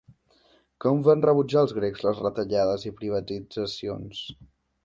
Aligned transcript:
Com 0.85 1.03
van 1.07 1.21
rebutjar 1.25 1.63
els 1.67 1.75
grecs 1.79 2.03
les 2.07 2.23
retallades 2.25 2.89
i 2.91 2.95
privatitzacions? 3.03 4.27